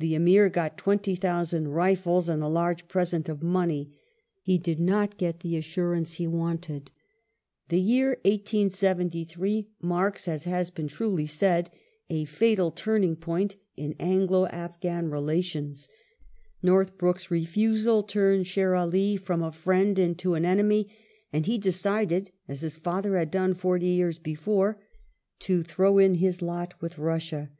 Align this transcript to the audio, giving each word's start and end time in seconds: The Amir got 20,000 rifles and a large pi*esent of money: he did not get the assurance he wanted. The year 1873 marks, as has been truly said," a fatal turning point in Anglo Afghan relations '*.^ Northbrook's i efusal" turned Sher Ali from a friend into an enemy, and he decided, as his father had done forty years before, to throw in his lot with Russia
The 0.00 0.16
Amir 0.16 0.48
got 0.48 0.76
20,000 0.78 1.68
rifles 1.68 2.28
and 2.28 2.42
a 2.42 2.48
large 2.48 2.88
pi*esent 2.88 3.28
of 3.28 3.40
money: 3.40 3.92
he 4.42 4.58
did 4.58 4.80
not 4.80 5.16
get 5.16 5.38
the 5.38 5.56
assurance 5.56 6.14
he 6.14 6.26
wanted. 6.26 6.90
The 7.68 7.80
year 7.80 8.16
1873 8.24 9.68
marks, 9.80 10.26
as 10.26 10.42
has 10.42 10.70
been 10.72 10.88
truly 10.88 11.26
said," 11.28 11.70
a 12.10 12.24
fatal 12.24 12.72
turning 12.72 13.14
point 13.14 13.54
in 13.76 13.94
Anglo 14.00 14.46
Afghan 14.48 15.08
relations 15.08 15.88
'*.^ 16.24 16.48
Northbrook's 16.64 17.26
i 17.30 17.36
efusal" 17.36 18.08
turned 18.08 18.48
Sher 18.48 18.74
Ali 18.74 19.16
from 19.16 19.40
a 19.40 19.52
friend 19.52 20.00
into 20.00 20.34
an 20.34 20.44
enemy, 20.44 20.90
and 21.32 21.46
he 21.46 21.58
decided, 21.58 22.32
as 22.48 22.62
his 22.62 22.76
father 22.76 23.16
had 23.16 23.30
done 23.30 23.54
forty 23.54 23.86
years 23.86 24.18
before, 24.18 24.82
to 25.38 25.62
throw 25.62 25.98
in 25.98 26.14
his 26.14 26.42
lot 26.42 26.82
with 26.82 26.98
Russia 26.98 27.52